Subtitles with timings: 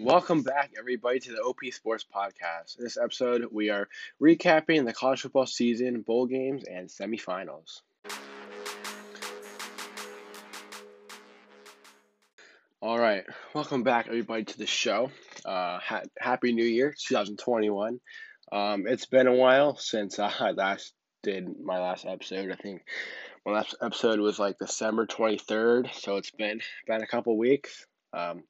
[0.00, 2.78] Welcome back, everybody, to the OP Sports Podcast.
[2.78, 3.88] In this episode, we are
[4.22, 7.80] recapping the college football season, bowl games, and semifinals.
[12.80, 13.24] All right,
[13.54, 15.10] welcome back, everybody, to the show.
[15.44, 17.98] Uh, ha- Happy New Year, 2021.
[18.52, 20.94] Um, it's been a while since I last
[21.24, 22.52] did my last episode.
[22.52, 22.82] I think
[23.44, 27.84] my last episode was like December 23rd, so it's been been a couple weeks.
[28.12, 28.44] Um,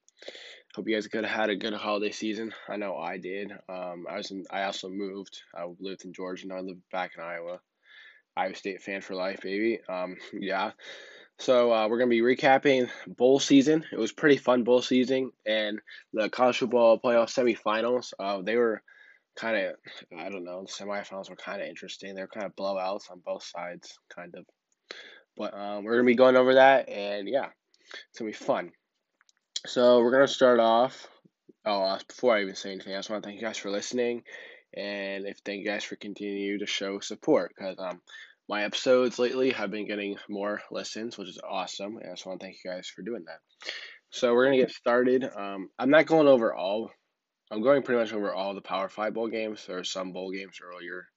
[0.79, 2.55] hope you guys could have had a good holiday season.
[2.69, 3.51] I know I did.
[3.69, 5.43] Um, I was in, I also moved.
[5.53, 7.59] I lived in Georgia, now I live back in Iowa.
[8.37, 9.81] Iowa State fan for life, baby.
[9.89, 10.71] Um, yeah.
[11.41, 13.87] So uh, we're gonna be recapping bowl season.
[13.91, 15.81] It was pretty fun bowl season, and
[16.13, 18.13] the college football playoff semifinals.
[18.17, 18.81] Uh, they were
[19.35, 19.75] kind of
[20.17, 20.65] I don't know.
[20.65, 22.15] The semifinals were kind of interesting.
[22.15, 24.45] They were kind of blowouts on both sides, kind of.
[25.37, 27.49] But um, we're gonna be going over that, and yeah,
[28.11, 28.71] it's gonna be fun.
[29.67, 31.09] So we're gonna start off.
[31.65, 33.71] Oh, uh, before I even say anything, I just want to thank you guys for
[33.71, 34.23] listening,
[34.73, 38.01] and if thank you guys for continuing to show support because um
[38.49, 41.97] my episodes lately have been getting more listens, which is awesome.
[41.97, 43.41] And I just want to thank you guys for doing that.
[44.11, 45.25] So we're gonna get started.
[45.25, 46.91] Um, I'm not going over all.
[47.51, 49.65] I'm going pretty much over all the Power Five bowl games.
[49.67, 51.09] There are some bowl games earlier,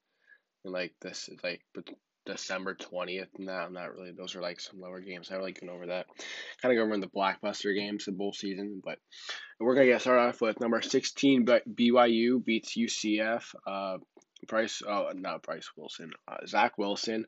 [0.65, 1.61] in like this, is like
[2.31, 3.29] December twentieth.
[3.37, 4.11] No, I'm not really.
[4.11, 5.29] Those are like some lower games.
[5.31, 6.07] I really going over that.
[6.61, 8.99] Kind of go over the blockbuster games of bowl season, but
[9.59, 11.45] we're gonna get started off with number sixteen.
[11.45, 13.43] But BYU beats UCF.
[13.65, 13.97] Uh,
[14.47, 17.27] Bryce, oh, not Bryce Wilson, uh, Zach Wilson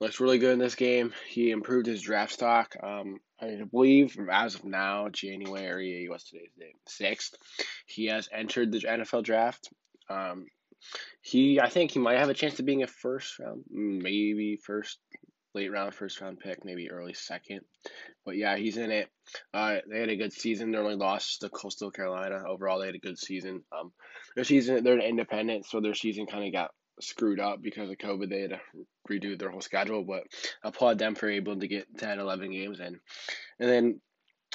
[0.00, 1.12] looks really good in this game.
[1.28, 2.74] He improved his draft stock.
[2.82, 6.76] Um, I believe as of now, January, what's today's date?
[6.88, 7.34] Sixth,
[7.86, 9.68] he has entered the NFL draft.
[10.08, 10.46] Um,
[11.22, 14.98] he, I think he might have a chance of being a first round, maybe first,
[15.54, 17.60] late round, first round pick, maybe early second.
[18.24, 19.08] But yeah, he's in it.
[19.52, 20.70] Uh, they had a good season.
[20.70, 22.42] They only lost to Coastal Carolina.
[22.46, 23.62] Overall, they had a good season.
[23.72, 23.92] Um,
[24.34, 28.28] their season, they're independent, so their season kind of got screwed up because of COVID.
[28.28, 28.60] They had to
[29.10, 30.24] redo their whole schedule, but
[30.62, 33.00] applaud them for able to get 10, 11 games in.
[33.58, 34.00] And then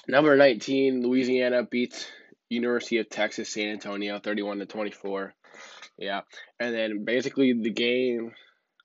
[0.07, 2.07] number 19, Louisiana beats
[2.49, 5.33] University of Texas San Antonio 31 to 24.
[5.97, 6.21] Yeah.
[6.59, 8.33] And then basically the game,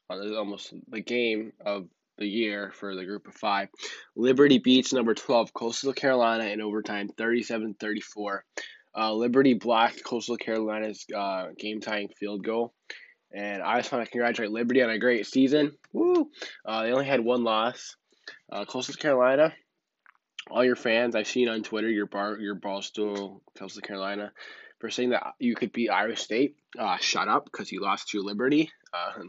[0.08, 1.88] almost the game of
[2.18, 3.68] the year for the group of five.
[4.14, 8.44] Liberty beats number 12, Coastal Carolina, in overtime 37 34.
[8.96, 12.74] Uh, Liberty blocked Coastal Carolina's uh, game tying field goal.
[13.32, 15.72] And I just want to congratulate Liberty on a great season.
[15.92, 16.30] Woo!
[16.64, 17.96] Uh, they only had one loss.
[18.52, 19.52] Uh, Coastal Carolina,
[20.50, 24.32] all your fans I've seen on Twitter, your bar, your Barstool, Coastal Carolina,
[24.80, 26.56] for saying that you could beat Iowa State.
[26.78, 29.22] Uh, shut up, because you lost to Liberty, uh,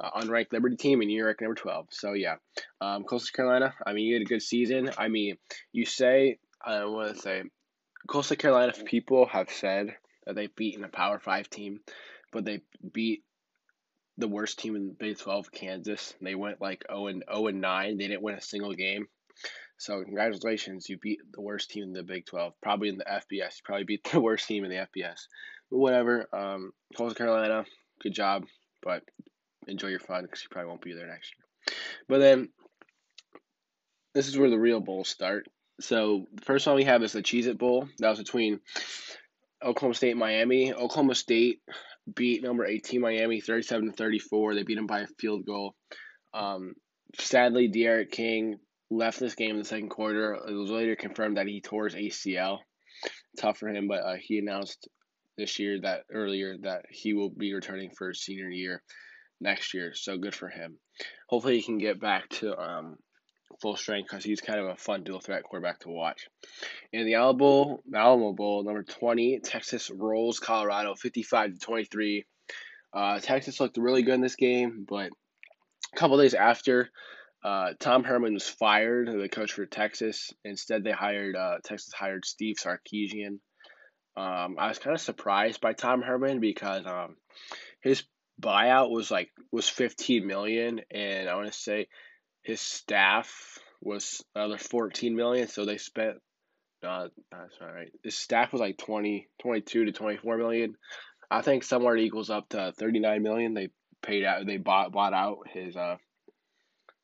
[0.00, 1.86] uh, unranked Liberty team, and you're ranked number twelve.
[1.90, 2.36] So yeah,
[2.80, 3.74] um, Coastal Carolina.
[3.86, 4.90] I mean, you had a good season.
[4.98, 5.36] I mean,
[5.72, 7.42] you say I want to say,
[8.08, 9.94] Coastal Carolina people have said
[10.26, 11.80] that they've beaten a Power Five team,
[12.32, 12.60] but they
[12.92, 13.24] beat
[14.18, 16.14] the worst team in Big Twelve, Kansas.
[16.20, 17.98] They went like 0 and 0 and 9.
[17.98, 19.06] They didn't win a single game.
[19.82, 23.56] So congratulations, you beat the worst team in the Big Twelve, probably in the FBS.
[23.56, 25.26] You probably beat the worst team in the FBS.
[25.72, 26.28] But whatever.
[26.32, 27.64] Um, Coastal Carolina,
[28.00, 28.44] good job,
[28.80, 29.02] but
[29.66, 31.76] enjoy your fun because you probably won't be there next year.
[32.08, 32.50] But then
[34.14, 35.48] this is where the real bowls start.
[35.80, 37.88] So the first one we have is the Cheez It Bowl.
[37.98, 38.60] That was between
[39.64, 40.72] Oklahoma State and Miami.
[40.72, 41.58] Oklahoma State
[42.14, 44.54] beat number 18 Miami 37 to 34.
[44.54, 45.74] They beat them by a field goal.
[46.32, 46.74] Um,
[47.18, 48.60] sadly, D'Eriq King
[48.92, 50.34] left this game in the second quarter.
[50.34, 52.58] It was later confirmed that he tore his ACL.
[53.38, 54.88] Tough for him, but uh, he announced
[55.38, 58.82] this year that earlier that he will be returning for his senior year
[59.40, 59.92] next year.
[59.94, 60.78] So good for him.
[61.28, 62.96] Hopefully, he can get back to um,
[63.60, 66.28] full strength because he's kind of a fun dual threat quarterback to watch.
[66.92, 72.24] In the Alamo Bowl, Alamo Bowl, number 20, Texas rolls Colorado 55 to 23.
[72.94, 75.10] Uh, Texas looked really good in this game, but
[75.92, 76.90] a couple days after,
[77.44, 80.32] uh, Tom Herman was fired, the coach for Texas.
[80.44, 83.38] Instead, they hired uh, Texas hired Steve Sarkisian.
[84.16, 87.16] Um, I was kind of surprised by Tom Herman because um,
[87.80, 88.04] his
[88.40, 91.88] buyout was like was 15 million, and I want to say
[92.42, 95.48] his staff was another 14 million.
[95.48, 96.18] So they spent.
[96.86, 97.92] Uh, that's all right.
[98.02, 100.74] His staff was like 20, 22 to 24 million.
[101.30, 103.54] I think somewhere it equals up to 39 million.
[103.54, 103.70] They
[104.02, 104.46] paid out.
[104.46, 105.96] They bought bought out his uh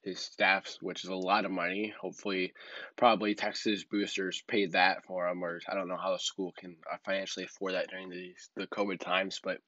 [0.03, 1.93] his staffs, which is a lot of money.
[2.01, 2.53] Hopefully,
[2.97, 6.77] probably Texas boosters paid that for him, or I don't know how the school can
[6.91, 9.59] uh, financially afford that during the the COVID times, but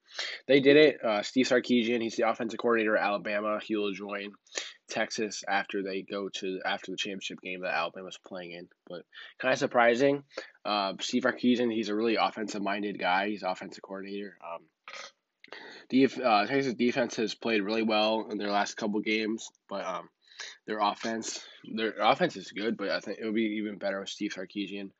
[0.47, 1.03] they did it.
[1.03, 3.59] Uh, Steve Sarkisian, he's the offensive coordinator at Alabama.
[3.61, 4.31] He will join
[4.89, 8.67] Texas after they go to after the championship game that Alabama's playing in.
[8.87, 9.03] But
[9.39, 10.23] kind of surprising.
[10.63, 13.29] Uh, Steve Sarkisian, he's a really offensive minded guy.
[13.29, 14.37] He's offensive coordinator.
[14.43, 14.61] Um,
[15.89, 20.09] Def, uh, Texas defense has played really well in their last couple games, but um,
[20.67, 24.09] their offense, their offense is good, but I think it would be even better with
[24.09, 24.91] Steve Sarkisian.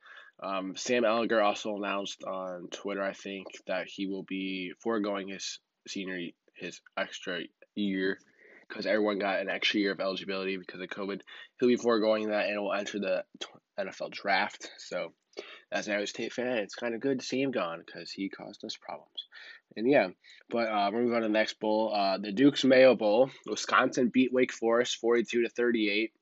[0.42, 5.60] Um, Sam Ehlinger also announced on Twitter, I think, that he will be foregoing his
[5.86, 7.40] senior, his extra
[7.74, 8.18] year,
[8.68, 11.20] because everyone got an extra year of eligibility because of COVID.
[11.60, 13.24] He'll be foregoing that and will enter the
[13.78, 14.68] NFL draft.
[14.78, 15.12] So,
[15.70, 18.28] as an Iowa State fan, it's kind of good to see him gone because he
[18.28, 19.26] caused us problems.
[19.76, 20.08] And yeah,
[20.50, 21.92] but uh, we're moving on to the next bowl.
[21.94, 23.30] Uh, the Duke's Mayo Bowl.
[23.46, 26.12] Wisconsin beat Wake Forest 42 to 38.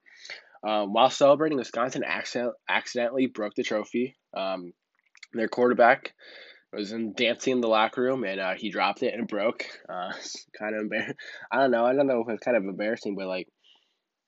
[0.62, 4.17] Um, while celebrating, Wisconsin accident- accidentally broke the trophy.
[4.35, 4.73] Um,
[5.32, 6.12] their quarterback
[6.73, 9.64] was in dancing in the locker room and uh, he dropped it and it broke.
[9.88, 10.12] Uh,
[10.58, 11.17] kind of embarrassing.
[11.50, 11.85] I don't know.
[11.85, 13.49] I don't know if it's kind of embarrassing, but like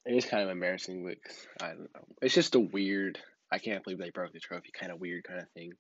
[0.07, 1.05] it is kind of embarrassing.
[1.05, 2.07] But I don't know.
[2.21, 3.19] It's just a weird.
[3.53, 4.71] I can't believe they broke the trophy.
[4.73, 5.73] Kind of weird, kind of thing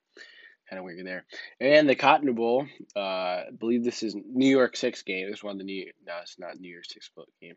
[0.68, 1.24] kind of weird there.
[1.60, 2.66] And the Cotton Bowl,
[2.96, 5.30] uh, I believe this is New York Six game.
[5.30, 7.10] This one the New no, it's not New York Six
[7.40, 7.54] game.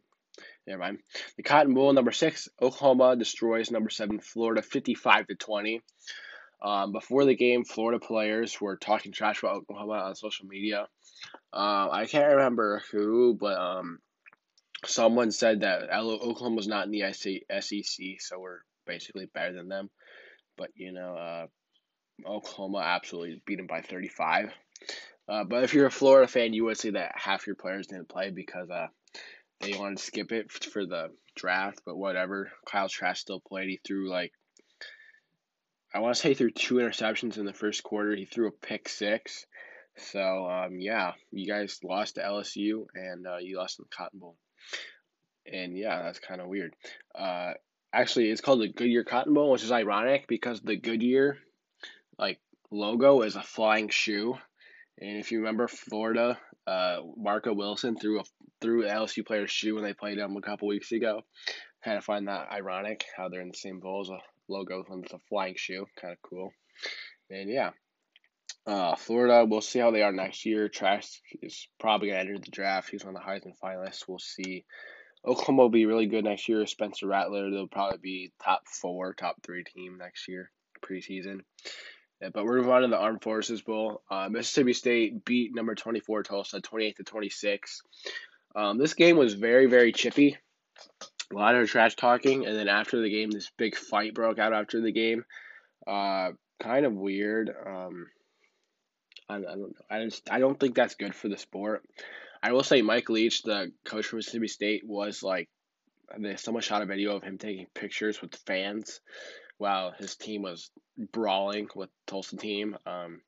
[0.68, 1.00] Never mind.
[1.38, 5.82] The Cotton Bowl number six, Oklahoma destroys number seven Florida fifty five to twenty.
[6.62, 10.88] Um, before the game, Florida players were talking trash about Oklahoma on social media.
[11.54, 14.00] Uh, I can't remember who, but um,
[14.86, 19.90] someone said that Oklahoma was not in the SEC, so we're basically better than them.
[20.58, 21.48] But you know, uh,
[22.26, 24.52] Oklahoma absolutely beat them by 35.
[25.28, 28.10] Uh, but if you're a Florida fan, you would say that half your players didn't
[28.10, 28.88] play because uh,
[29.60, 31.82] they wanted to skip it for the draft.
[31.86, 32.52] But whatever.
[32.70, 33.70] Kyle Trask still played.
[33.70, 34.32] He threw like
[35.94, 38.16] I want to say he threw two interceptions in the first quarter.
[38.16, 39.46] He threw a pick six.
[39.98, 44.20] So um, yeah, you guys lost to LSU and uh, you lost in the Cotton
[44.20, 44.36] Bowl.
[45.52, 46.76] And yeah, that's kind of weird.
[47.18, 47.54] Uh,
[47.94, 51.38] actually, it's called the Goodyear Cotton Bowl, which is ironic because the Goodyear
[52.18, 52.40] like
[52.72, 54.38] logo is a flying shoe.
[55.00, 58.24] And if you remember Florida, uh, Marco Wilson threw a
[58.62, 61.22] threw LSU player's shoe when they played them a couple weeks ago.
[61.84, 65.04] Kind of find that ironic how they're in the same bowl as a logo when
[65.04, 65.86] it's a flying shoe.
[66.00, 66.54] Kind of cool.
[67.30, 67.72] And yeah,
[68.68, 70.70] uh, Florida, we'll see how they are next year.
[70.70, 72.90] Trask is probably going to enter the draft.
[72.90, 74.08] He's one of the Heisman finalists.
[74.08, 74.66] We'll see.
[75.26, 76.66] Oklahoma will be really good next year.
[76.66, 80.52] Spencer Rattler, they'll probably be top four, top three team next year,
[80.84, 81.42] preseason.
[82.22, 84.02] But we're moving on to the Armed Forces Bowl.
[84.10, 87.82] Uh, Mississippi State beat number 24 Tulsa 28 to 26.
[88.56, 90.38] Um, this game was very, very chippy.
[91.32, 94.54] A lot of trash talking, and then after the game, this big fight broke out
[94.54, 95.26] after the game.
[95.86, 97.50] Uh, kind of weird.
[97.50, 98.08] Um,
[99.28, 99.72] I, I don't know.
[99.90, 101.84] I just I don't think that's good for the sport.
[102.42, 105.50] I will say Mike Leach, the coach for Mississippi State, was like,
[106.36, 109.02] someone shot a video of him taking pictures with fans
[109.58, 110.70] while his team was
[111.12, 112.78] brawling with Tulsa team.
[112.86, 113.22] Um,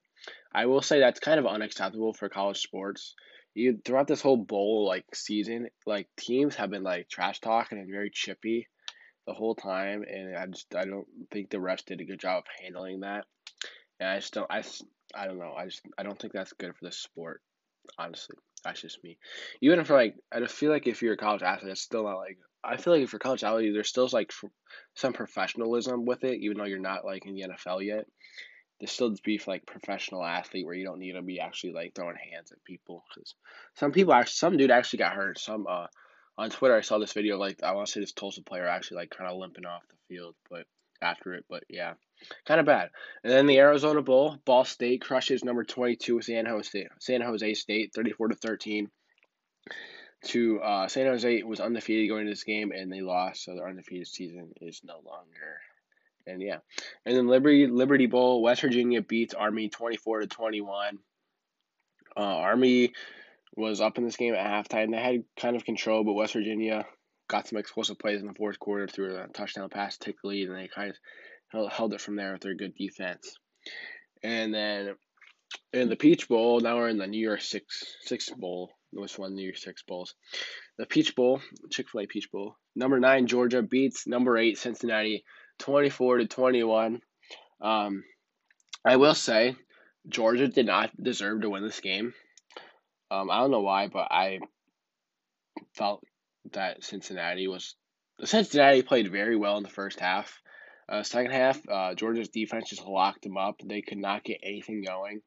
[0.53, 3.15] I will say that's kind of unacceptable for college sports.
[3.53, 7.89] You throughout this whole bowl like season, like teams have been like trash talking and
[7.89, 8.67] very chippy
[9.25, 12.39] the whole time, and I just I don't think the refs did a good job
[12.39, 13.25] of handling that.
[13.99, 14.63] And I just don't I,
[15.15, 17.41] I don't know I just I don't think that's good for the sport.
[17.97, 19.17] Honestly, that's just me.
[19.61, 22.17] Even for like I just feel like if you're a college athlete, it's still not
[22.17, 24.31] like I feel like for college athlete, there's still like
[24.93, 28.05] some professionalism with it, even though you're not like in the NFL yet.
[28.79, 31.95] There's still this beef like professional athlete where you don't need to be actually like
[31.95, 33.33] throwing hands at people because
[33.75, 35.39] some people actually some dude actually got hurt.
[35.39, 35.87] Some uh
[36.37, 38.97] on Twitter I saw this video like I want to say this Tulsa player actually
[38.97, 40.65] like kind of limping off the field, but
[41.01, 41.93] after it, but yeah,
[42.45, 42.89] kind of bad.
[43.23, 47.53] And then the Arizona Bowl, Ball State crushes number twenty two San Jose San Jose
[47.55, 48.91] State, thirty four to thirteen
[50.25, 53.67] to uh, San Jose was undefeated going into this game, and they lost, so their
[53.67, 55.61] undefeated season is no longer.
[56.25, 56.57] And yeah,
[57.05, 60.99] and then Liberty Liberty Bowl, West Virginia beats Army twenty four to twenty one.
[62.17, 62.93] Uh, Army
[63.55, 64.91] was up in this game at halftime.
[64.91, 66.85] They had kind of control, but West Virginia
[67.27, 70.49] got some explosive plays in the fourth quarter through a touchdown pass take the lead,
[70.49, 70.95] and they kind of
[71.49, 73.35] held, held it from there with their good defense.
[74.23, 74.95] And then
[75.73, 79.35] in the Peach Bowl, now we're in the New York Six Six Bowl which won
[79.35, 80.15] New Six Bowls.
[80.77, 82.55] The Peach Bowl, Chick Fil A Peach Bowl.
[82.75, 85.23] Number nine Georgia beats number eight Cincinnati,
[85.59, 87.01] twenty four to twenty one.
[87.61, 88.03] Um,
[88.85, 89.55] I will say,
[90.07, 92.13] Georgia did not deserve to win this game.
[93.09, 94.39] Um, I don't know why, but I
[95.73, 96.03] felt
[96.53, 97.75] that Cincinnati was
[98.23, 100.41] Cincinnati played very well in the first half.
[100.89, 103.55] Uh, second half, uh, Georgia's defense just locked them up.
[103.63, 105.21] They could not get anything going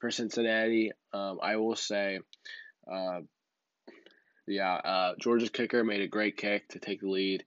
[0.00, 0.90] for Cincinnati.
[1.12, 2.18] Um, I will say,
[2.90, 3.20] uh,
[4.46, 7.44] yeah, uh, Georgia's kicker made a great kick to take the lead,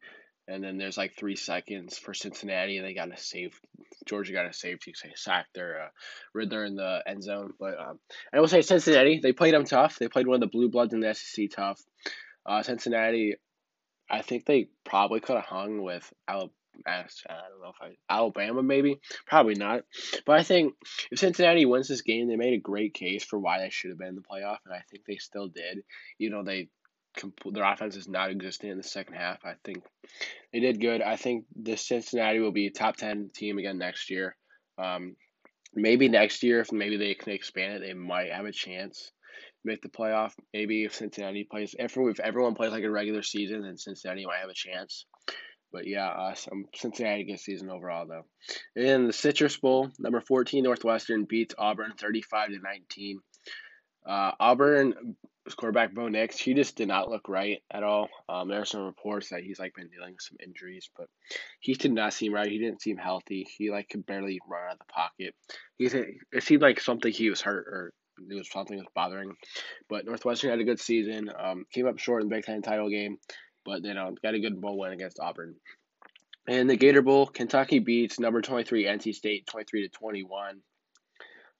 [0.48, 3.60] and then there's like three seconds for Cincinnati, and they got a save.
[4.06, 5.88] Georgia got a safety say sack their uh,
[6.34, 7.54] Ridder in the end zone.
[7.60, 8.00] But um,
[8.34, 10.00] I will say Cincinnati, they played them tough.
[10.00, 11.82] They played one of the blue bloods in the SEC tough.
[12.46, 13.36] Uh, Cincinnati,
[14.10, 16.52] I think they probably could have hung with Alabama.
[16.86, 19.82] I don't know if I Alabama maybe probably not,
[20.26, 20.74] but I think
[21.12, 24.00] if Cincinnati wins this game, they made a great case for why they should have
[24.00, 25.84] been in the playoff, and I think they still did.
[26.18, 26.70] You know they
[27.52, 29.44] their offense is not existent in the second half.
[29.44, 29.84] I think
[30.54, 31.02] they did good.
[31.02, 34.36] I think the Cincinnati will be a top ten team again next year.
[34.78, 35.16] Um,
[35.74, 39.12] maybe next year, if maybe they can expand it, they might have a chance
[39.68, 40.32] make the playoff.
[40.54, 44.40] Maybe if Cincinnati plays, if, if everyone plays like a regular season, then Cincinnati might
[44.42, 45.06] have a chance.
[45.72, 48.26] But yeah, uh, some Cincinnati good season overall though.
[48.76, 53.20] In the Citrus Bowl, number fourteen Northwestern beats Auburn thirty five to nineteen.
[54.08, 55.16] Uh, Auburn
[55.56, 58.10] quarterback Bo Nix, he just did not look right at all.
[58.28, 61.08] Um, there are some reports that he's like been dealing with some injuries, but
[61.60, 62.50] he did not seem right.
[62.50, 63.48] He didn't seem healthy.
[63.58, 65.36] He like could barely run out of the pocket.
[65.78, 65.86] He
[66.32, 67.94] it seemed like something he was hurt or
[68.30, 69.34] it was something was bothering.
[69.90, 71.30] But Northwestern had a good season.
[71.38, 73.18] Um, came up short in the Big Ten title game,
[73.68, 75.56] but you know got a good bowl win against Auburn.
[76.48, 80.24] And the Gator Bowl, Kentucky beats number twenty three NC State twenty three to twenty
[80.24, 80.62] one.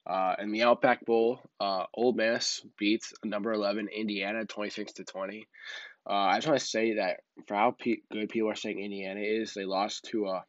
[0.06, 5.46] Uh, in the Outback Bowl, uh, Ole Miss beats number 11 Indiana 26 to 20.
[6.08, 9.20] Uh, I just want to say that for how pe- good people are saying Indiana
[9.20, 10.40] is, they lost to uh,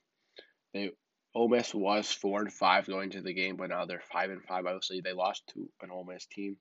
[0.74, 0.92] they
[1.36, 4.42] Ole Miss was four and five going to the game, but now they're five and
[4.46, 4.66] five.
[4.66, 6.56] Obviously, they lost to an Ole Miss team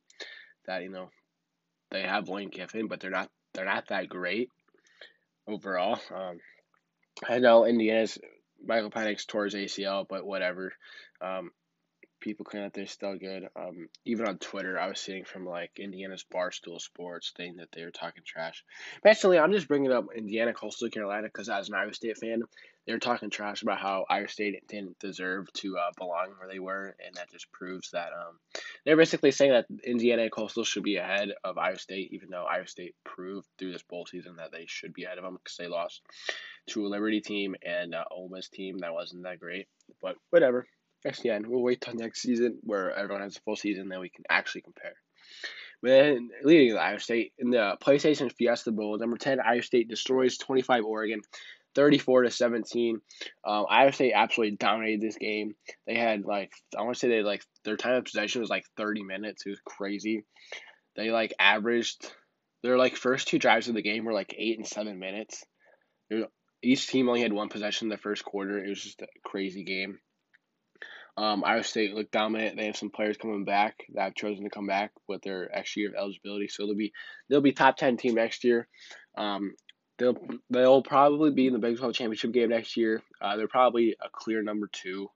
[0.67, 1.11] that you know
[1.93, 4.51] they have Lane Kiffin, but they're not they're not that great
[5.49, 5.99] overall.
[6.15, 6.39] Um,
[7.29, 8.19] I know Indiana's
[8.65, 10.73] Michael Penix his ACL, but whatever.
[11.21, 11.51] Um,
[12.21, 13.49] people claim that they're still good.
[13.57, 17.85] Um, even on Twitter, I was seeing from like Indiana's Barstool Sports saying that they
[17.85, 18.65] were talking trash.
[19.03, 22.43] Basically, I'm just bringing up Indiana, Coastal Carolina because as an Iowa State fan,
[22.87, 26.59] they were talking trash about how Iowa State didn't deserve to uh, belong where they
[26.59, 28.39] were, and that just proves that um,
[28.85, 32.45] they're basically saying that Indiana and Coastal should be ahead of Iowa State, even though
[32.45, 35.57] Iowa State proved through this bowl season that they should be ahead of them because
[35.59, 36.01] they lost
[36.69, 39.69] to a Liberty team and uh, Ole Miss team that wasn't that great.
[40.01, 40.67] But whatever.
[41.07, 41.47] SDN.
[41.47, 44.63] We'll wait till next season where everyone has a full season, then we can actually
[44.63, 44.95] compare.
[45.83, 49.89] But then leading to Iowa State in the PlayStation Fiesta Bowl, number ten, Iowa State
[49.89, 51.21] destroys twenty five Oregon.
[51.75, 53.01] 34 to 17.
[53.45, 55.55] Um, Iowa State absolutely dominated this game.
[55.87, 58.65] They had like I want to say they like their time of possession was like
[58.77, 59.45] 30 minutes.
[59.47, 60.25] It was crazy.
[60.97, 62.11] They like averaged
[62.63, 65.45] their like first two drives of the game were like eight and seven minutes.
[66.63, 68.59] Each team only had one possession in the first quarter.
[68.59, 70.01] It was just a crazy game.
[71.19, 72.57] Um, Iowa State looked dominant.
[72.57, 75.81] They have some players coming back that have chosen to come back with their extra
[75.81, 76.93] year of eligibility, so they'll be
[77.29, 78.69] they'll be top ten team next year.
[79.17, 79.57] Um,
[79.99, 80.17] they'll
[80.49, 83.03] they'll probably be in the Big Twelve championship game next year.
[83.21, 85.09] Uh, they're probably a clear number two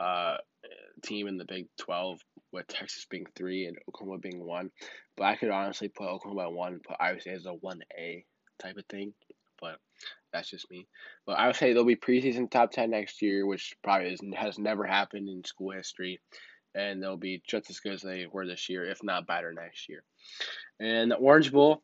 [0.00, 0.38] uh,
[1.04, 2.18] team in the Big Twelve,
[2.52, 4.72] with Texas being three and Oklahoma being one.
[5.16, 8.24] But I could honestly put Oklahoma at one, put Iowa State as a one A
[8.60, 9.12] type of thing.
[9.60, 9.78] But
[10.32, 10.86] that's just me.
[11.26, 14.58] But I would say they'll be preseason top 10 next year, which probably is, has
[14.58, 16.20] never happened in school history.
[16.74, 19.88] And they'll be just as good as they were this year, if not better next
[19.88, 20.04] year.
[20.78, 21.82] And the Orange Bowl,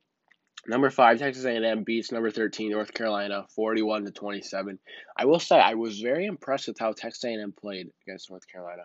[0.69, 4.79] number five Texas A&M beats number 13 North Carolina, 41 to 27.
[5.17, 8.83] I will say I was very impressed with how Texas A&M played against North Carolina.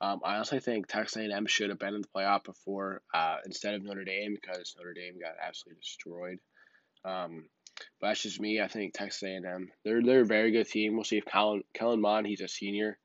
[0.00, 3.74] Um, I honestly think Texas A&M should have been in the playoff before uh, instead
[3.74, 6.38] of Notre Dame because Notre Dame got absolutely destroyed.
[7.04, 7.48] Um,
[8.00, 8.60] but that's just me.
[8.60, 10.94] I think Texas A&M they're they're a very good team.
[10.94, 12.98] We'll see if Kellen Kellen Mond he's a senior.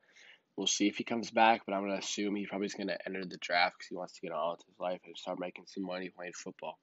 [0.55, 3.25] We'll see if he comes back, but I'm gonna assume he probably is gonna enter
[3.25, 5.83] the draft because he wants to get on with his life and start making some
[5.83, 6.77] money playing football.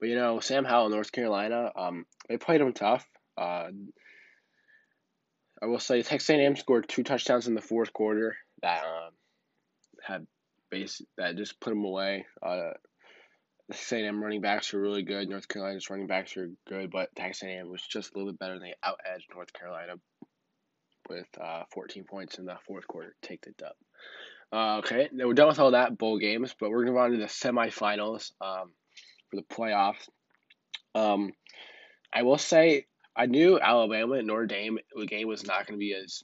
[0.00, 3.06] But you know, Sam Howell, North Carolina, um, they played him tough.
[3.36, 3.68] Uh,
[5.62, 9.12] I will say Texas A&M scored two touchdowns in the fourth quarter that um,
[10.02, 10.26] had
[10.70, 12.26] base that just put them away.
[12.42, 12.72] Uh,
[13.70, 15.28] Texas A&M running backs were really good.
[15.28, 18.58] North Carolina's running backs were good, but Texas A&M was just a little bit better.
[18.58, 19.94] They out edged North Carolina
[21.08, 23.14] with uh, 14 points in the fourth quarter.
[23.22, 23.74] Take the dub.
[24.52, 27.10] Uh, okay, now we're done with all that bowl games, but we're gonna move on
[27.12, 28.70] to the semifinals um,
[29.28, 30.08] for the playoffs.
[30.94, 31.32] Um,
[32.14, 35.82] I will say I knew Alabama and Notre Dame the game was not going to
[35.82, 36.22] be as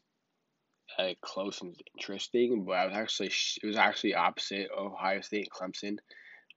[0.99, 3.33] uh, close and interesting, but I was actually
[3.63, 5.97] it was actually opposite Ohio State and Clemson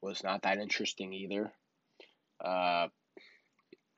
[0.06, 1.52] was not that interesting either.
[2.44, 2.88] Uh,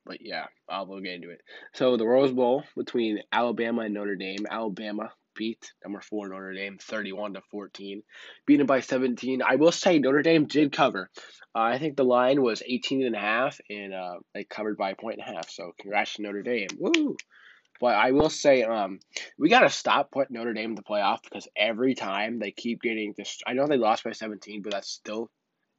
[0.06, 1.42] but yeah, I'll get into it.
[1.74, 4.48] So the Rose Bowl between Alabama and Notre Dame.
[4.50, 8.02] Alabama beat number four Notre Dame 31 to 14,
[8.46, 9.42] beaten by 17.
[9.42, 11.10] I will say Notre Dame did cover.
[11.54, 14.92] Uh, I think the line was 18 and a half, and uh, they covered by
[14.92, 15.50] a point and a half.
[15.50, 16.70] So congrats to Notre Dame.
[16.80, 17.18] Woo!
[17.80, 19.00] But I will say, um,
[19.38, 23.14] we gotta stop putting Notre Dame in the playoff because every time they keep getting
[23.16, 23.40] this.
[23.46, 25.30] I know they lost by 17, but that's still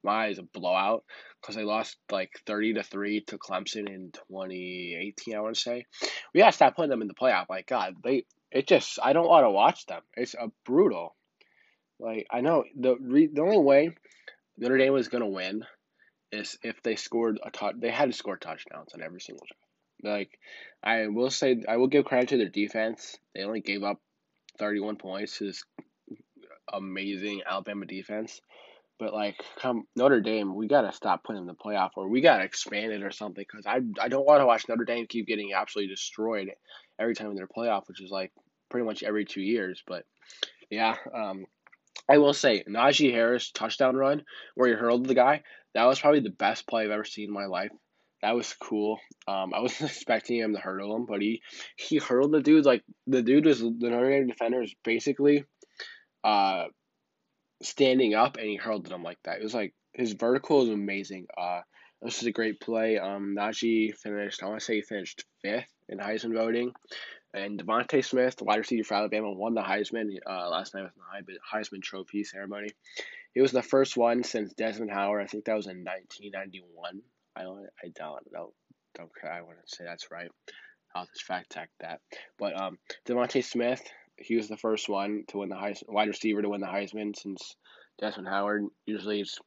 [0.02, 1.05] my eyes a blowout
[1.40, 5.85] because they lost like 30 to 3 to Clemson in 2018 I want to say.
[6.33, 7.47] We got to stop putting them in the playoff.
[7.49, 10.02] Like god, they it just I don't want to watch them.
[10.17, 11.14] It's a brutal.
[12.00, 13.90] Like I know the re, the only way
[14.57, 15.64] Notre Dame was going to win
[16.33, 17.76] is if they scored a touch.
[17.78, 20.17] They had to score touchdowns on every single drive.
[20.19, 20.38] Like
[20.83, 23.17] I will say I will give credit to their defense.
[23.35, 24.00] They only gave up
[24.59, 25.64] 31 points to this
[26.73, 28.40] amazing Alabama defense.
[28.99, 32.21] But like, come Notre Dame, we gotta stop putting them in the playoff, or we
[32.21, 33.45] gotta expand it or something.
[33.49, 36.50] Because I I don't want to watch Notre Dame keep getting absolutely destroyed
[36.99, 38.33] every time in their playoff, which is like
[38.71, 39.83] pretty much every two years.
[39.87, 40.05] But
[40.71, 41.47] yeah, um,
[42.09, 44.25] I will say Najee Harris touchdown run
[44.55, 45.43] where he hurled the guy.
[45.75, 47.71] That was probably the best play I've ever seen in my life.
[48.23, 48.99] That was cool.
[49.26, 51.43] Um, I wasn't expecting him to hurdle him, but he
[51.76, 55.45] he hurled the dude like the dude was the Notre Dame defender is basically
[56.25, 56.64] uh
[57.62, 59.41] standing up and he hurled them like that.
[59.41, 61.27] It was like his vertical is amazing.
[61.37, 61.61] Uh,
[62.03, 62.99] this is a great play.
[62.99, 64.43] Um, Najee finished.
[64.43, 66.73] I want to say he finished fifth in Heisman voting,
[67.35, 70.93] and DeVonta Smith, the wide receiver for Alabama, won the Heisman uh, last night with
[71.27, 72.69] the Heisman Trophy ceremony.
[73.35, 75.23] He was the first one since Desmond Howard.
[75.23, 77.00] I think that was in 1991.
[77.37, 77.67] I don't.
[77.83, 78.53] I don't know.
[78.95, 79.11] Don't.
[79.25, 80.31] I to say that's right.
[80.95, 82.00] I'll just fact check that.
[82.38, 83.83] But um, DeVonta Smith
[84.19, 87.17] he was the first one to win the Heisman, wide receiver to win the Heisman
[87.17, 87.57] since
[88.01, 88.67] Desmond Howard.
[88.87, 89.39] Usually, it's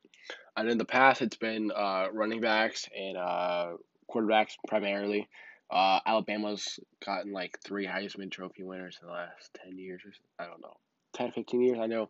[0.56, 3.74] and in the past it's been uh, running backs and uh,
[4.10, 5.28] quarterbacks primarily.
[5.70, 10.02] Uh, Alabama's gotten like three Heisman Trophy winners in the last ten years.
[10.06, 10.76] Or I don't know,
[11.14, 11.80] 10, 15 years.
[11.80, 12.10] I know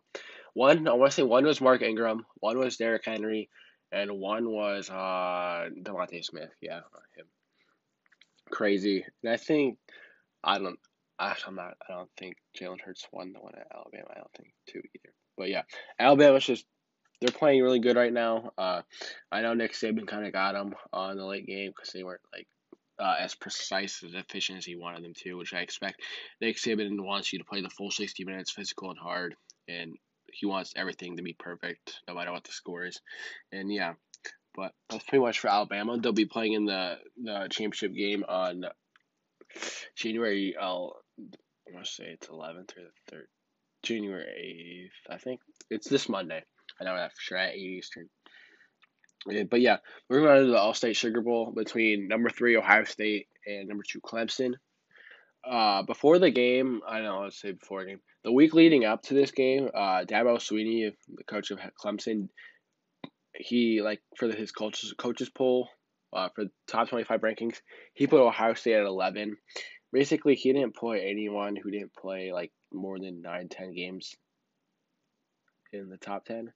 [0.54, 0.88] one.
[0.88, 3.48] I want to say one was Mark Ingram, one was Derrick Henry,
[3.90, 6.50] and one was uh, DeVonta Smith.
[6.60, 6.80] Yeah,
[7.16, 7.26] him.
[8.50, 9.78] Crazy, and I think
[10.42, 10.78] I don't.
[11.18, 11.74] I'm not.
[11.88, 14.08] I don't think Jalen Hurts won the one at Alabama.
[14.10, 15.14] I don't think too either.
[15.36, 15.62] But yeah,
[15.98, 16.64] Alabama's just
[17.20, 18.52] they're playing really good right now.
[18.58, 18.82] Uh,
[19.30, 22.20] I know Nick Saban kind of got them on the late game because they weren't
[22.34, 22.48] like
[22.98, 26.00] uh, as precise as efficient as he wanted them to, which I expect.
[26.40, 29.36] Nick Saban wants you to play the full sixty minutes, physical and hard,
[29.68, 29.94] and
[30.32, 33.00] he wants everything to be perfect, no matter what the score is.
[33.52, 33.94] And yeah,
[34.54, 35.98] but that's pretty much for Alabama.
[35.98, 38.64] They'll be playing in the the championship game on
[39.94, 40.54] January.
[40.60, 43.22] Uh, I want to say it's 11th or the 3rd.
[43.82, 45.40] January 8th, I think.
[45.70, 46.42] It's this Monday.
[46.80, 48.08] I know that for sure at 8 Eastern.
[49.26, 53.68] But yeah, we're going to the Allstate Sugar Bowl between number three Ohio State and
[53.68, 54.54] number two Clemson.
[55.44, 58.84] Uh, before the game, I don't know, let's say before the game, the week leading
[58.84, 62.28] up to this game, uh, Dabo Swinney, the coach of Clemson,
[63.34, 65.68] he like for his coaches coaches poll,
[66.12, 67.60] uh, for top twenty five rankings,
[67.94, 69.36] he put Ohio State at eleven,
[69.92, 74.16] basically he didn't play anyone who didn't play like more than nine, ten games
[75.72, 76.52] in the top ten.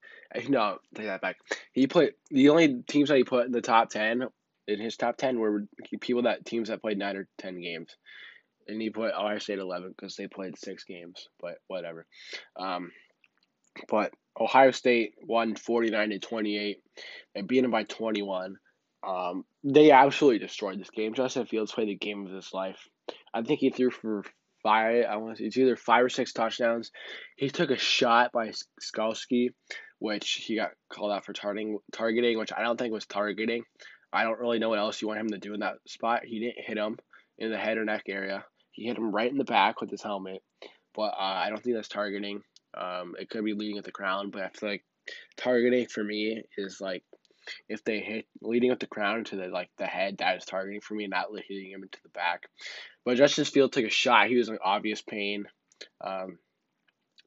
[0.48, 1.36] No, take that back.
[1.72, 4.24] He put the only teams that he put in the top ten
[4.66, 5.64] in his top ten were
[6.00, 7.96] people that teams that played nine or ten games,
[8.66, 11.28] and he put Ohio State eleven because they played six games.
[11.40, 12.06] But whatever.
[12.58, 12.90] Um,
[13.88, 16.82] but Ohio State won forty nine to twenty eight.
[17.34, 18.56] They beat him by twenty one.
[19.06, 21.14] Um, they absolutely destroyed this game.
[21.14, 22.88] Justin Fields played the game of his life.
[23.32, 24.24] I think he threw for
[24.62, 25.04] five.
[25.08, 26.90] I want to say it's either five or six touchdowns.
[27.36, 29.50] He took a shot by Skalski,
[29.98, 33.64] which he got called out for targeting, targeting, which I don't think was targeting.
[34.12, 36.24] I don't really know what else you want him to do in that spot.
[36.24, 36.98] He didn't hit him
[37.38, 38.44] in the head or neck area.
[38.72, 40.42] He hit him right in the back with his helmet,
[40.94, 42.42] but uh, I don't think that's targeting.
[42.76, 44.84] Um, it could be leading at the crown, but I feel like
[45.36, 47.02] targeting for me is like
[47.68, 50.80] if they hit leading up the crown to the like the head, that is targeting
[50.80, 52.42] for me, not hitting him into the back.
[53.04, 54.28] But Justin Fields took a shot.
[54.28, 55.44] He was in obvious pain.
[56.04, 56.38] Um,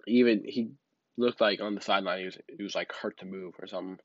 [0.08, 0.72] even he
[1.18, 3.98] looked like on the sideline he was he was like hurt to move or something.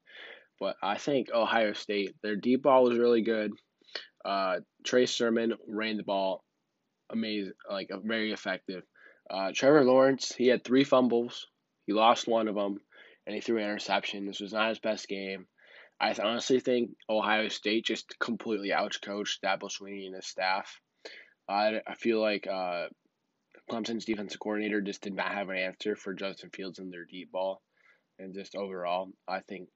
[0.61, 3.53] But I think Ohio State, their deep ball was really good.
[4.24, 6.44] Uh, Trey Sermon ran the ball
[7.11, 8.83] amazing, like very effective.
[9.29, 11.46] Uh, Trevor Lawrence, he had three fumbles.
[11.87, 12.79] He lost one of them,
[13.27, 14.27] and he threw an interception.
[14.27, 15.46] This was not his best game.
[16.00, 20.80] I honestly think Ohio State just completely outcoached Dabo Swinney and his staff.
[21.48, 22.87] I, I feel like uh,
[23.70, 27.30] Clemson's defensive coordinator just did not have an answer for Justin Fields in their deep
[27.33, 27.62] ball.
[28.18, 29.68] And just overall, I think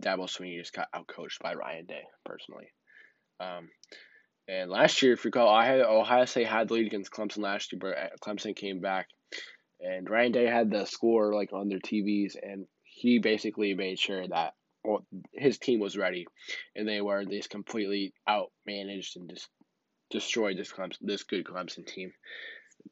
[0.00, 2.68] Dabo Swinney just got outcoached by Ryan Day, personally.
[3.40, 3.68] Um,
[4.46, 7.38] And last year, if you recall, I had Ohio State had the lead against Clemson
[7.38, 9.08] last year, but uh, Clemson came back,
[9.80, 14.26] and Ryan Day had the score like on their TVs, and he basically made sure
[14.28, 14.52] that
[14.84, 16.26] well, his team was ready,
[16.76, 19.48] and they were just completely outmanaged and just
[20.10, 22.12] destroyed this Clemson, this good Clemson team.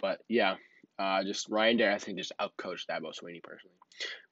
[0.01, 0.57] But yeah,
[0.99, 3.77] uh, just Ryan Day, I think, just outcoached Dabo Swinney personally.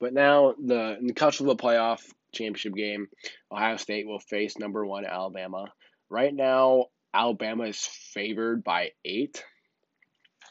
[0.01, 3.09] But now the in the college football playoff championship game,
[3.53, 5.67] Ohio State will face number one Alabama.
[6.09, 9.45] Right now, Alabama is favored by eight.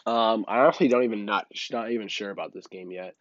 [0.05, 3.15] Um, I honestly don't even not not even sure about this game yet.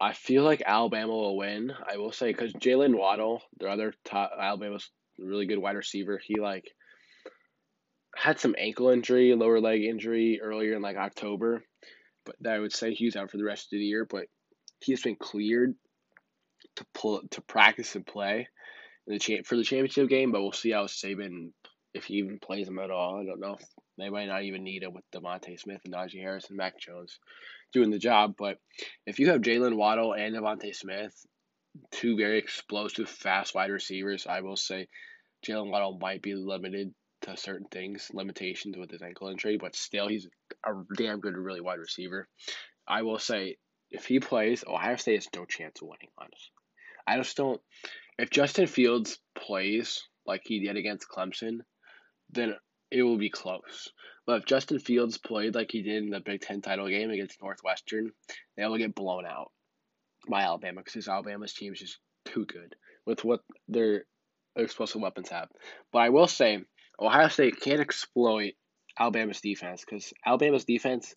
[0.00, 1.72] I feel like Alabama will win.
[1.86, 6.40] I will say because Jaylen Waddle, their other top Alabama's really good wide receiver, he
[6.40, 6.70] like
[8.16, 11.64] had some ankle injury, lower leg injury earlier in like October,
[12.24, 14.06] but I would say he's out for the rest of the year.
[14.08, 14.26] But
[14.80, 15.74] he's been cleared
[16.76, 18.48] to pull to practice and play
[19.08, 20.30] the for the championship game.
[20.30, 21.50] But we'll see how Saban
[21.98, 23.20] if he even plays him at all.
[23.20, 23.56] I don't know.
[23.98, 27.18] They might not even need him with DeVonta Smith and Najee Harris and Mac Jones
[27.72, 28.34] doing the job.
[28.38, 28.58] But
[29.06, 31.14] if you have Jaylen Waddle and DeVonta Smith,
[31.90, 34.86] two very explosive, fast wide receivers, I will say
[35.46, 40.08] Jaylen Waddle might be limited to certain things, limitations with his ankle injury, but still
[40.08, 40.28] he's
[40.64, 42.28] a damn good, really wide receiver.
[42.86, 43.56] I will say
[43.90, 46.10] if he plays, Ohio State has no chance of winning.
[46.16, 46.52] Honestly,
[47.06, 47.60] I just don't.
[48.18, 51.60] If Justin Fields plays like he did against Clemson,
[52.30, 52.54] then
[52.90, 53.90] it will be close.
[54.26, 57.40] But if Justin Fields played like he did in the Big Ten title game against
[57.42, 58.12] Northwestern,
[58.56, 59.50] they will get blown out
[60.28, 62.74] by Alabama because Alabama's team is just too good
[63.06, 64.04] with what their
[64.56, 65.48] explosive weapons have.
[65.92, 66.62] But I will say,
[67.00, 68.54] Ohio State can't exploit
[68.98, 71.14] Alabama's defense because Alabama's defense,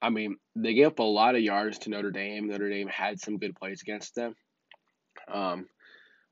[0.00, 2.48] I mean, they gave up a lot of yards to Notre Dame.
[2.48, 4.34] Notre Dame had some good plays against them.
[5.32, 5.66] Um,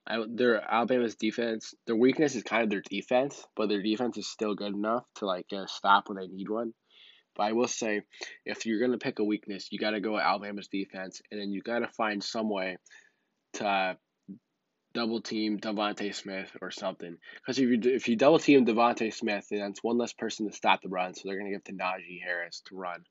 [0.06, 4.28] I, their Alabama's defense, their weakness is kind of their defense, but their defense is
[4.28, 6.72] still good enough to like get a stop when they need one.
[7.34, 8.02] But I will say,
[8.44, 11.50] if you're gonna pick a weakness, you got to go with Alabama's defense, and then
[11.50, 12.78] you got to find some way
[13.54, 13.94] to uh,
[14.94, 17.16] double team DeVonta Smith or something.
[17.34, 20.56] Because if you if you double team DeVonta Smith, then it's one less person to
[20.56, 23.04] stop the run, so they're gonna give to Najee Harris to run.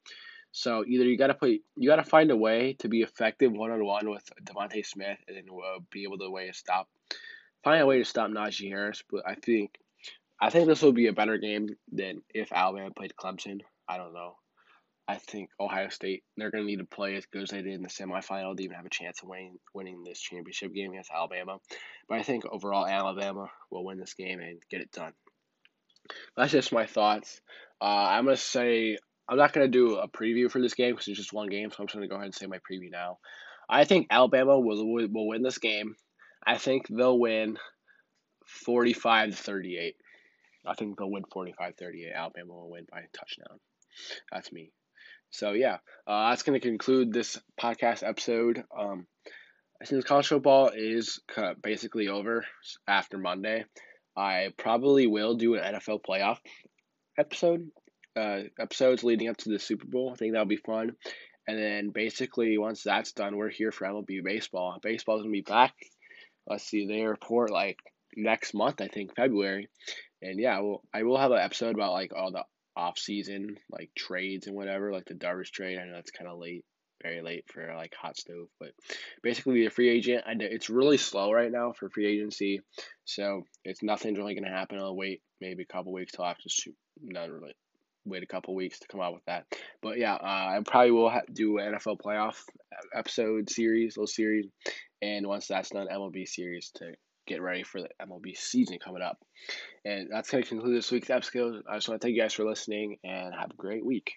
[0.57, 3.51] So either you got to put you got to find a way to be effective
[3.51, 6.87] one on one with DeVonta Smith and then uh, be able to way to stop
[7.61, 9.03] find a way to stop Najee Harris.
[9.11, 9.75] But I think
[10.39, 13.59] I think this will be a better game than if Alabama played Clemson.
[13.89, 14.37] I don't know.
[15.09, 17.81] I think Ohio State they're to need to play as good as they did in
[17.81, 21.57] the semifinal to even have a chance of winning winning this championship game against Alabama.
[22.07, 25.11] But I think overall Alabama will win this game and get it done.
[26.37, 27.41] That's just my thoughts.
[27.81, 31.07] Uh, I'm gonna say I'm not going to do a preview for this game because
[31.07, 32.91] it's just one game, so I'm just going to go ahead and say my preview
[32.91, 33.17] now.
[33.67, 35.95] I think Alabama will, will win this game.
[36.45, 37.57] I think they'll win
[38.45, 39.95] 45 to 38.
[40.67, 42.11] I think they'll win 45 38.
[42.13, 43.59] Alabama will win by a touchdown.
[44.31, 44.71] That's me.
[45.31, 48.63] So, yeah, uh, that's going to conclude this podcast episode.
[48.77, 49.07] Um,
[49.83, 51.19] since college football is
[51.61, 52.45] basically over
[52.87, 53.65] after Monday,
[54.15, 56.37] I probably will do an NFL playoff
[57.17, 57.69] episode
[58.15, 60.11] uh, episodes leading up to the Super Bowl.
[60.13, 60.95] I think that'll be fun.
[61.47, 64.79] And then basically, once that's done, we're here for MLB baseball.
[64.81, 65.73] Baseball's gonna be back.
[66.47, 67.77] Let's see, they report like
[68.15, 69.69] next month, I think February.
[70.21, 72.43] And yeah, well, I will have an episode about like all the
[72.75, 75.77] off season like trades and whatever, like the Darvish trade.
[75.77, 76.65] I know that's kind of late,
[77.03, 78.71] very late for like hot stove, but
[79.21, 80.23] basically the free agent.
[80.25, 82.61] I know it's really slow right now for free agency,
[83.03, 84.79] so it's nothing's really gonna happen.
[84.79, 86.75] I'll wait maybe a couple weeks till after shoot.
[87.01, 87.53] not really
[88.05, 89.45] wait a couple weeks to come out with that.
[89.81, 92.37] But yeah, uh, I probably will ha- do an NFL playoff
[92.93, 94.47] episode series, little series,
[95.01, 96.93] and once that's done, MLB series to
[97.27, 99.17] get ready for the MLB season coming up.
[99.83, 101.63] And that's going to conclude this week's episode.
[101.69, 104.13] I just want to thank you guys for listening and have a great week.